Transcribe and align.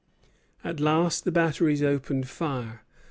At 0.63 0.79
last 0.79 1.25
the 1.25 1.31
batteries 1.31 1.83
opened 1.83 2.27
fire. 2.27 2.83